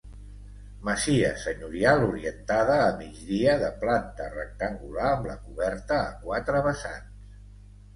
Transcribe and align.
Masia 0.87 1.29
senyorial 1.41 2.01
orientada 2.07 2.79
a 2.87 2.89
migdia 3.03 3.55
de 3.67 3.71
planta 3.87 4.33
rectangular 4.41 5.09
amb 5.15 5.33
la 5.33 5.41
coberta 5.47 6.05
a 6.05 6.13
quatre 6.29 6.69
vessants. 6.71 7.35